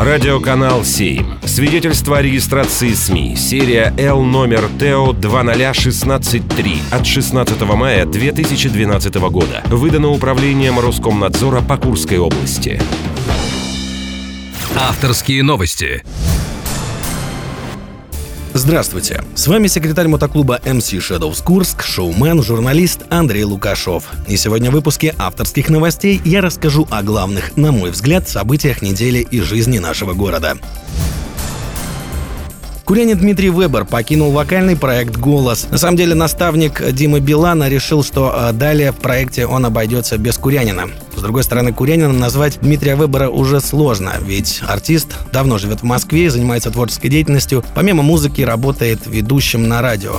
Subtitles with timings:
[0.00, 1.40] Радиоканал 7.
[1.44, 3.34] Свидетельство о регистрации СМИ.
[3.34, 9.60] Серия Л номер ТО 20163 от 16 мая 2012 года.
[9.66, 12.80] Выдано управлением Роскомнадзора по Курской области.
[14.76, 16.04] Авторские новости.
[18.58, 19.22] Здравствуйте!
[19.36, 24.06] С вами секретарь мотоклуба MC Shadows Курск, шоумен, журналист Андрей Лукашов.
[24.26, 29.20] И сегодня в выпуске авторских новостей я расскажу о главных, на мой взгляд, событиях недели
[29.20, 30.58] и жизни нашего города.
[32.88, 35.68] Курянин Дмитрий Вебер покинул вокальный проект «Голос».
[35.70, 40.38] На самом деле наставник Димы Билана решил, что э, далее в проекте он обойдется без
[40.38, 40.84] Курянина.
[41.14, 46.24] С другой стороны, Курянином назвать Дмитрия Вебера уже сложно, ведь артист давно живет в Москве
[46.24, 47.62] и занимается творческой деятельностью.
[47.74, 50.16] Помимо музыки работает ведущим на радио.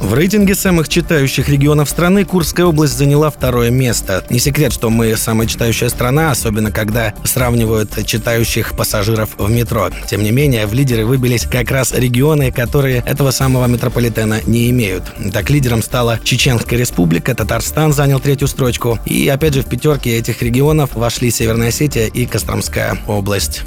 [0.00, 4.24] В рейтинге самых читающих регионов страны Курская область заняла второе место.
[4.30, 9.90] Не секрет, что мы самая читающая страна, особенно когда сравнивают читающих пассажиров в метро.
[10.08, 15.04] Тем не менее, в лидеры выбились как раз регионы, которые этого самого метрополитена не имеют.
[15.32, 18.98] Так, лидером стала Чеченская республика, Татарстан занял третью строчку.
[19.06, 23.62] И опять же в пятерке этих регионов вошли Северная Осетия и Костромская область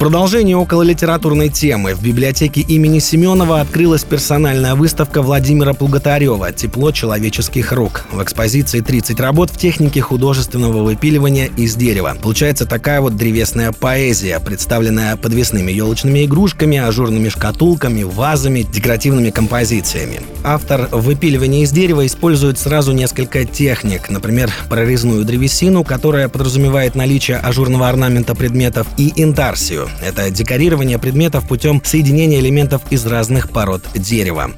[0.00, 7.70] продолжение около литературной темы в библиотеке имени Семенова открылась персональная выставка Владимира Плуготарева «Тепло человеческих
[7.70, 8.06] рук».
[8.10, 12.16] В экспозиции 30 работ в технике художественного выпиливания из дерева.
[12.20, 20.22] Получается такая вот древесная поэзия, представленная подвесными елочными игрушками, ажурными шкатулками, вазами, декоративными композициями.
[20.42, 27.88] Автор выпиливания из дерева использует сразу несколько техник, например, прорезную древесину, которая подразумевает наличие ажурного
[27.88, 34.50] орнамента предметов, и интарсию, это декорирование предметов путем соединения элементов из разных пород дерева.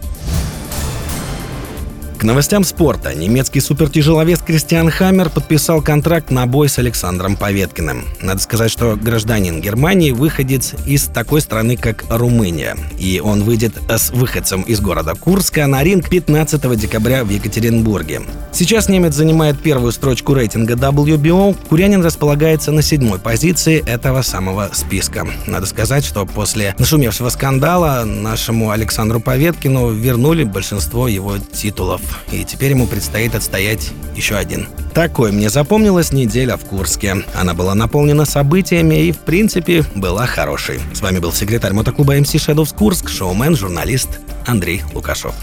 [2.22, 3.16] К новостям спорта.
[3.16, 8.04] Немецкий супертяжеловес Кристиан Хаммер подписал контракт на бой с Александром Поветкиным.
[8.20, 12.76] Надо сказать, что гражданин Германии выходец из такой страны, как Румыния.
[12.96, 18.22] И он выйдет с выходцем из города Курска на ринг 15 декабря в Екатеринбурге.
[18.52, 21.56] Сейчас немец занимает первую строчку рейтинга WBO.
[21.68, 25.26] Курянин располагается на седьмой позиции этого самого списка.
[25.48, 32.70] Надо сказать, что после нашумевшего скандала нашему Александру Поветкину вернули большинство его титулов и теперь
[32.70, 34.68] ему предстоит отстоять еще один.
[34.94, 37.24] Такой мне запомнилась неделя в Курске.
[37.34, 40.80] Она была наполнена событиями и, в принципе, была хорошей.
[40.92, 45.34] С вами был секретарь мотоклуба MC Shadows Курск, шоумен, журналист Андрей Лукашов.